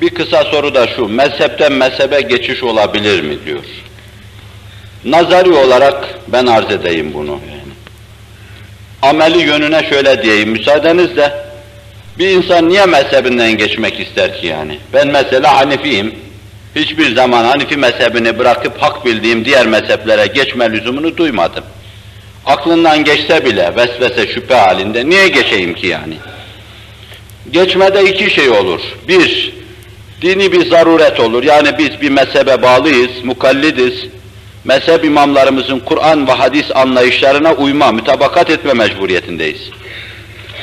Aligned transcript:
Bir 0.00 0.10
kısa 0.10 0.44
soru 0.44 0.74
da 0.74 0.86
şu, 0.86 1.08
mezhepten 1.08 1.72
mezhebe 1.72 2.20
geçiş 2.20 2.62
olabilir 2.62 3.20
mi 3.22 3.38
diyor. 3.46 3.64
Nazari 5.04 5.50
olarak 5.50 6.08
ben 6.28 6.46
arz 6.46 6.70
edeyim 6.70 7.14
bunu. 7.14 7.40
Ameli 9.02 9.38
yönüne 9.38 9.88
şöyle 9.88 10.22
diyeyim, 10.22 10.50
müsaadenizle. 10.50 11.32
Bir 12.18 12.28
insan 12.28 12.68
niye 12.68 12.86
mezhebinden 12.86 13.52
geçmek 13.52 14.00
ister 14.00 14.40
ki 14.40 14.46
yani? 14.46 14.78
Ben 14.92 15.08
mesela 15.08 15.56
Hanifiyim. 15.56 16.14
Hiçbir 16.76 17.14
zaman 17.14 17.44
Hanifi 17.44 17.76
mezhebini 17.76 18.38
bırakıp 18.38 18.82
hak 18.82 19.04
bildiğim 19.04 19.44
diğer 19.44 19.66
mezheplere 19.66 20.26
geçme 20.26 20.72
lüzumunu 20.72 21.16
duymadım. 21.16 21.64
Aklından 22.46 23.04
geçse 23.04 23.44
bile 23.44 23.72
vesvese 23.76 24.26
şüphe 24.34 24.54
halinde 24.54 25.08
niye 25.08 25.28
geçeyim 25.28 25.74
ki 25.74 25.86
yani? 25.86 26.14
Geçmede 27.50 28.04
iki 28.04 28.30
şey 28.30 28.50
olur. 28.50 28.80
Bir, 29.08 29.54
dini 30.22 30.52
bir 30.52 30.70
zaruret 30.70 31.20
olur. 31.20 31.44
Yani 31.44 31.78
biz 31.78 32.00
bir 32.00 32.10
mezhebe 32.10 32.62
bağlıyız, 32.62 33.24
mukallidiz. 33.24 34.06
Mezhep 34.64 35.04
imamlarımızın 35.04 35.78
Kur'an 35.78 36.26
ve 36.26 36.32
hadis 36.32 36.66
anlayışlarına 36.74 37.52
uyma, 37.52 37.92
mütabakat 37.92 38.50
etme 38.50 38.72
mecburiyetindeyiz. 38.72 39.60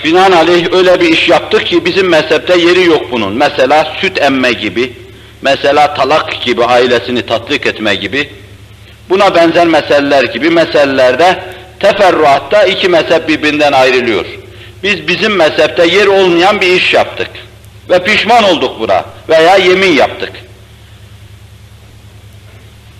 Binaenaleyh 0.04 0.74
öyle 0.74 1.02
bir 1.02 1.10
iş 1.10 1.30
yaptık 1.30 1.66
ki 1.66 1.86
bizim 1.86 2.10
mezhepte 2.10 2.58
yeri 2.60 2.86
yok 2.86 3.12
bunun. 3.12 3.34
Mesela 3.34 3.94
süt 4.02 4.22
emme 4.22 4.52
gibi, 4.52 4.94
mesela 5.42 5.94
talak 5.94 6.42
gibi 6.42 6.64
ailesini 6.64 7.22
tatbik 7.22 7.66
etme 7.66 7.96
gibi, 7.96 8.30
buna 9.10 9.36
benzer 9.36 9.68
meseleler 9.68 10.24
gibi 10.24 10.50
meselelerde 10.50 11.44
teferruatta 11.80 12.64
iki 12.64 12.90
mezhep 12.90 13.28
birbirinden 13.28 13.72
ayrılıyor. 13.72 14.26
Biz 14.84 15.08
bizim 15.08 15.36
mezhepte 15.36 15.88
yer 15.88 16.08
olmayan 16.08 16.62
bir 16.62 16.68
iş 16.68 16.94
yaptık 16.94 17.30
ve 17.90 18.04
pişman 18.04 18.44
olduk 18.44 18.80
buna 18.80 19.06
veya 19.30 19.58
yemin 19.58 19.92
yaptık. 19.92 20.32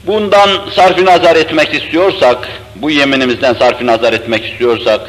Bundan 0.08 0.50
sarf 0.76 1.00
nazar 1.00 1.36
etmek 1.36 1.74
istiyorsak, 1.74 2.48
bu 2.76 2.92
yeminimizden 2.92 3.54
sarf 3.54 3.82
nazar 3.82 4.14
etmek 4.14 4.46
istiyorsak, 4.46 5.02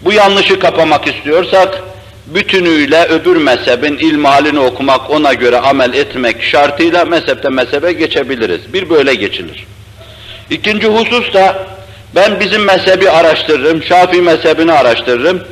bu 0.00 0.12
yanlışı 0.12 0.58
kapamak 0.58 1.06
istiyorsak, 1.06 1.82
bütünüyle 2.26 3.04
öbür 3.04 3.36
mezhebin 3.36 3.98
ilmalini 3.98 4.58
okumak, 4.58 5.10
ona 5.10 5.34
göre 5.34 5.58
amel 5.58 5.94
etmek 5.94 6.42
şartıyla 6.42 7.04
mezhepte 7.04 7.48
mezhebe 7.48 7.92
geçebiliriz. 7.92 8.72
Bir 8.72 8.90
böyle 8.90 9.14
geçilir. 9.14 9.66
İkinci 10.50 10.86
husus 10.86 11.34
da 11.34 11.66
ben 12.14 12.40
bizim 12.40 12.64
mezhebi 12.64 13.10
araştırırım, 13.10 13.82
Şafii 13.82 14.22
mezhebini 14.22 14.72
araştırırım. 14.72 15.42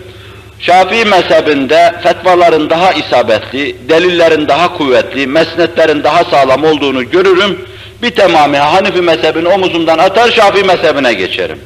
Şafii 0.67 1.05
mezhebinde 1.05 1.95
fetvaların 2.03 2.71
daha 2.71 2.93
isabetli, 2.93 3.77
delillerin 3.89 4.49
daha 4.49 4.77
kuvvetli, 4.77 5.27
mesnetlerin 5.27 6.05
daha 6.05 6.25
sağlam 6.25 6.65
olduğunu 6.65 7.11
görürüm. 7.11 7.59
Bir 8.03 8.11
tamamı 8.11 8.57
Hanifi 8.57 9.01
mezhebini 9.01 9.49
omuzumdan 9.49 9.99
atar, 9.99 10.31
Şafii 10.31 10.65
mezhebine 10.65 11.15
geçerim. 11.15 11.59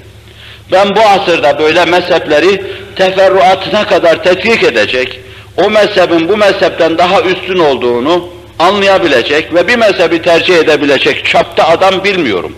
Ben 0.72 0.96
bu 0.96 1.00
asırda 1.00 1.58
böyle 1.58 1.84
mezhepleri 1.84 2.64
teferruatına 2.96 3.86
kadar 3.86 4.22
tetkik 4.22 4.62
edecek, 4.62 5.20
o 5.56 5.70
mezhebin 5.70 6.28
bu 6.28 6.36
mezhepten 6.36 6.98
daha 6.98 7.20
üstün 7.20 7.58
olduğunu 7.58 8.28
anlayabilecek 8.58 9.54
ve 9.54 9.68
bir 9.68 9.76
mezhebi 9.76 10.22
tercih 10.22 10.56
edebilecek 10.56 11.24
çapta 11.24 11.68
adam 11.68 12.04
bilmiyorum. 12.04 12.56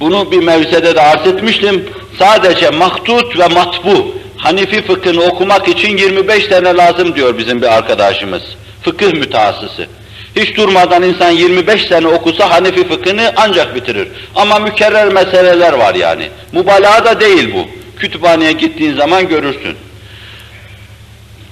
Bunu 0.00 0.32
bir 0.32 0.42
mevzede 0.42 0.94
de 0.94 1.00
arz 1.00 1.26
etmiştim. 1.26 1.88
Sadece 2.18 2.70
mahtut 2.70 3.38
ve 3.38 3.48
matbu, 3.48 4.16
Hanifi 4.36 4.82
fıkhını 4.82 5.22
okumak 5.22 5.68
için 5.68 5.96
25 5.96 6.44
sene 6.44 6.76
lazım 6.76 7.14
diyor 7.14 7.38
bizim 7.38 7.62
bir 7.62 7.76
arkadaşımız. 7.76 8.42
Fıkıh 8.82 9.12
mütehassısı. 9.12 9.86
Hiç 10.36 10.56
durmadan 10.56 11.02
insan 11.02 11.30
25 11.30 11.86
sene 11.86 12.06
okusa 12.06 12.50
Hanefi 12.50 12.88
fıkhını 12.88 13.32
ancak 13.36 13.74
bitirir. 13.74 14.08
Ama 14.34 14.58
mükerrer 14.58 15.08
meseleler 15.08 15.72
var 15.72 15.94
yani. 15.94 16.28
Mübalağa 16.52 17.04
da 17.04 17.20
değil 17.20 17.54
bu. 17.54 17.66
Kütüphaneye 17.98 18.52
gittiğin 18.52 18.94
zaman 18.94 19.28
görürsün. 19.28 19.76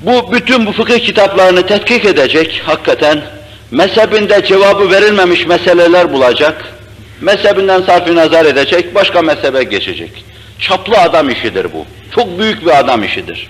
Bu 0.00 0.32
bütün 0.32 0.66
bu 0.66 0.72
fıkıh 0.72 0.98
kitaplarını 0.98 1.66
tetkik 1.66 2.04
edecek 2.04 2.62
hakikaten. 2.66 3.22
Mezhebinde 3.70 4.44
cevabı 4.47 4.91
verilmemiş 4.91 5.47
meseleler 5.47 6.12
bulacak. 6.12 6.75
Mezhebinden 7.20 7.82
sarf 7.82 8.09
nazar 8.09 8.44
edecek, 8.44 8.94
başka 8.94 9.22
mezhebe 9.22 9.62
geçecek. 9.64 10.25
Çaplı 10.59 10.98
adam 10.98 11.30
işidir 11.30 11.66
bu. 11.72 11.86
Çok 12.14 12.38
büyük 12.38 12.66
bir 12.66 12.78
adam 12.78 13.04
işidir. 13.04 13.48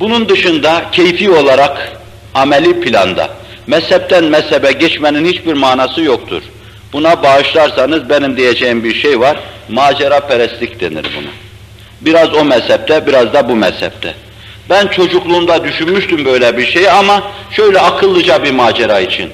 Bunun 0.00 0.28
dışında 0.28 0.84
keyfi 0.92 1.30
olarak 1.30 1.92
ameli 2.34 2.80
planda 2.80 3.30
mezhepten 3.66 4.24
mezhebe 4.24 4.72
geçmenin 4.72 5.24
hiçbir 5.24 5.52
manası 5.52 6.02
yoktur. 6.02 6.42
Buna 6.92 7.22
bağışlarsanız 7.22 8.08
benim 8.10 8.36
diyeceğim 8.36 8.84
bir 8.84 8.94
şey 8.94 9.20
var, 9.20 9.36
macera 9.68 10.20
perestlik 10.20 10.80
denir 10.80 11.06
buna. 11.16 11.30
Biraz 12.00 12.34
o 12.34 12.44
mezhepte, 12.44 13.06
biraz 13.06 13.32
da 13.32 13.48
bu 13.48 13.56
mezhepte. 13.56 14.14
Ben 14.70 14.86
çocukluğumda 14.86 15.64
düşünmüştüm 15.64 16.24
böyle 16.24 16.56
bir 16.58 16.66
şeyi 16.66 16.90
ama 16.90 17.22
şöyle 17.50 17.80
akıllıca 17.80 18.44
bir 18.44 18.50
macera 18.50 19.00
için. 19.00 19.30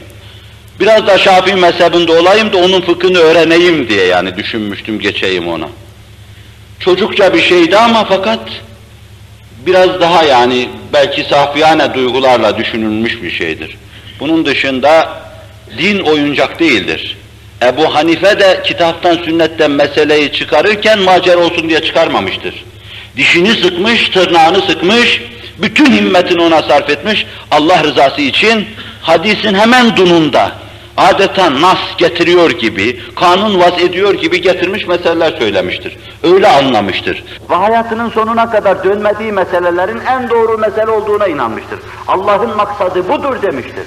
Biraz 0.81 1.07
da 1.07 1.19
Şafii 1.19 1.55
mezhebinde 1.55 2.13
olayım 2.13 2.53
da 2.53 2.57
onun 2.57 2.81
fıkhını 2.81 3.19
öğreneyim 3.19 3.89
diye 3.89 4.05
yani 4.05 4.37
düşünmüştüm, 4.37 5.01
geçeyim 5.01 5.49
ona. 5.49 5.69
Çocukça 6.81 7.35
bir 7.35 7.43
şeydi 7.43 7.77
ama 7.77 8.05
fakat 8.05 8.41
biraz 9.67 10.01
daha 10.01 10.25
yani 10.25 10.69
belki 10.93 11.25
safiyane 11.25 11.95
duygularla 11.95 12.59
düşünülmüş 12.59 13.23
bir 13.23 13.31
şeydir. 13.31 13.77
Bunun 14.21 14.45
dışında 14.45 15.09
din 15.79 16.01
oyuncak 16.01 16.61
değildir. 16.61 17.17
Ebu 17.63 17.95
Hanife 17.95 18.41
de 18.41 18.61
kitaptan 18.65 19.15
sünnetten 19.15 19.71
meseleyi 19.71 20.33
çıkarırken 20.33 20.99
macer 20.99 21.37
olsun 21.37 21.69
diye 21.69 21.83
çıkarmamıştır. 21.83 22.65
Dişini 23.17 23.51
sıkmış, 23.51 24.09
tırnağını 24.09 24.63
sıkmış, 24.63 25.23
bütün 25.59 25.93
himmetini 25.93 26.43
ona 26.43 26.63
sarf 26.63 26.91
etmiş, 26.91 27.27
Allah 27.51 27.85
rızası 27.85 28.21
için 28.21 28.69
hadisin 29.01 29.55
hemen 29.55 29.97
dununda, 29.97 30.53
adeta 30.97 31.61
nas 31.61 31.79
getiriyor 31.99 32.51
gibi, 32.51 33.01
kanun 33.15 33.61
vaz 33.61 33.79
ediyor 33.79 34.15
gibi 34.15 34.41
getirmiş 34.41 34.87
meseleler 34.87 35.33
söylemiştir. 35.39 35.97
Öyle 36.23 36.49
anlamıştır. 36.49 37.25
Ve 37.51 37.55
hayatının 37.55 38.11
sonuna 38.11 38.51
kadar 38.51 38.85
dönmediği 38.85 39.33
meselelerin 39.33 40.01
en 40.01 40.31
doğru 40.31 40.59
mesele 40.59 40.91
olduğuna 40.91 41.27
inanmıştır. 41.27 41.79
Allah'ın 42.09 42.57
maksadı 42.57 43.09
budur 43.09 43.43
demiştir. 43.43 43.87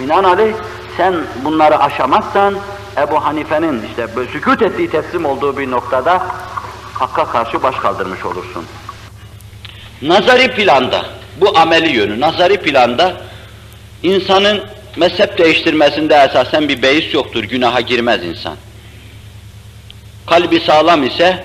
Binaenaleyh 0.00 0.54
sen 0.96 1.14
bunları 1.44 1.78
aşamazsan 1.78 2.54
Ebu 2.98 3.24
Hanife'nin 3.24 3.82
işte 3.88 4.06
sükut 4.32 4.62
ettiği 4.62 4.90
teslim 4.90 5.24
olduğu 5.24 5.58
bir 5.58 5.70
noktada 5.70 6.22
Hakka 6.94 7.24
karşı 7.24 7.62
baş 7.62 7.76
kaldırmış 7.76 8.24
olursun. 8.24 8.64
Nazari 10.02 10.48
planda, 10.54 11.06
bu 11.40 11.58
ameli 11.58 11.96
yönü, 11.96 12.20
nazari 12.20 12.56
planda 12.56 13.16
insanın 14.02 14.60
mezhep 14.96 15.38
değiştirmesinde 15.38 16.14
esasen 16.14 16.68
bir 16.68 16.82
beis 16.82 17.14
yoktur, 17.14 17.44
günaha 17.44 17.86
girmez 17.86 18.24
insan. 18.24 18.56
Kalbi 20.26 20.60
sağlam 20.60 21.06
ise, 21.06 21.44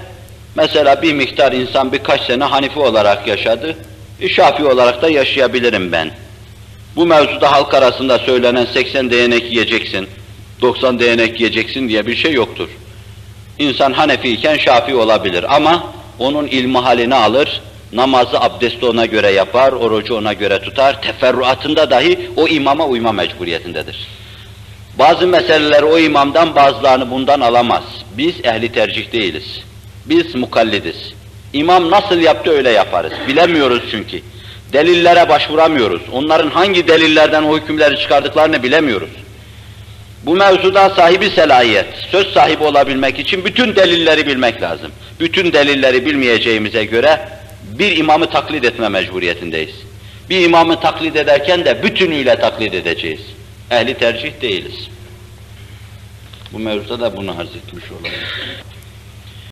mesela 0.56 1.02
bir 1.02 1.14
miktar 1.14 1.52
insan 1.52 1.92
birkaç 1.92 2.22
sene 2.22 2.44
Hanifi 2.44 2.80
olarak 2.80 3.28
yaşadı, 3.28 3.78
Şafii 4.28 4.66
olarak 4.66 5.02
da 5.02 5.10
yaşayabilirim 5.10 5.92
ben. 5.92 6.12
Bu 6.96 7.06
mevzuda 7.06 7.52
halk 7.52 7.74
arasında 7.74 8.20
söylenen 8.20 8.66
80 8.66 9.12
değnek 9.12 9.52
yiyeceksin, 9.52 10.08
90 10.62 11.00
değnek 11.00 11.40
yiyeceksin 11.40 11.90
diye 11.90 12.08
bir 12.08 12.16
şey 12.16 12.34
yoktur. 12.34 12.70
İnsan 13.60 13.94
Hanefi 13.94 14.30
iken 14.30 14.58
Şafii 14.58 14.96
olabilir 14.96 15.56
ama 15.56 15.84
onun 16.20 16.48
ilmi 16.48 16.78
halini 16.78 17.16
alır, 17.16 17.62
namazı 17.94 18.40
abdesti 18.40 18.86
ona 18.86 19.06
göre 19.06 19.32
yapar, 19.32 19.72
orucu 19.72 20.16
ona 20.16 20.34
göre 20.34 20.60
tutar, 20.60 21.02
teferruatında 21.02 21.90
dahi 21.90 22.30
o 22.36 22.48
imama 22.48 22.86
uyma 22.86 23.12
mecburiyetindedir. 23.12 24.08
Bazı 25.00 25.28
meseleleri 25.28 25.86
o 25.86 26.00
imamdan 26.00 26.56
bazılarını 26.56 27.12
bundan 27.12 27.40
alamaz. 27.40 27.84
Biz 28.18 28.36
ehli 28.44 28.72
tercih 28.72 29.14
değiliz. 29.14 29.60
Biz 30.06 30.36
mukallidiz. 30.36 31.14
İmam 31.54 31.92
nasıl 31.92 32.20
yaptı 32.20 32.52
öyle 32.52 32.70
yaparız. 32.70 33.14
Bilemiyoruz 33.28 33.84
çünkü. 33.92 34.22
Delillere 34.74 35.30
başvuramıyoruz. 35.30 36.02
Onların 36.12 36.50
hangi 36.50 36.88
delillerden 36.88 37.44
o 37.44 37.58
hükümleri 37.58 38.00
çıkardıklarını 38.00 38.64
bilemiyoruz. 38.64 39.10
Bu 40.24 40.36
mevzuda 40.36 40.90
sahibi 40.90 41.30
selahiyet, 41.30 41.88
söz 42.12 42.28
sahibi 42.28 42.64
olabilmek 42.64 43.20
için 43.20 43.46
bütün 43.46 43.76
delilleri 43.76 44.28
bilmek 44.28 44.62
lazım. 44.62 44.92
Bütün 45.20 45.54
delilleri 45.54 46.06
bilmeyeceğimize 46.06 46.86
göre 46.86 47.20
bir 47.80 47.98
imamı 47.98 48.30
taklit 48.30 48.66
etme 48.66 48.90
mecburiyetindeyiz. 48.90 49.76
Bir 50.30 50.42
imamı 50.42 50.80
taklit 50.80 51.16
ederken 51.16 51.66
de 51.66 51.84
bütünüyle 51.84 52.40
taklit 52.40 52.74
edeceğiz. 52.74 53.22
Ehli 53.72 53.94
tercih 53.94 54.42
değiliz. 54.42 54.90
Bu 56.54 56.60
mevzuda 56.60 57.00
da 57.00 57.18
bunu 57.18 57.32
arz 57.32 57.56
etmiş 57.56 57.84
olalım. 57.92 58.12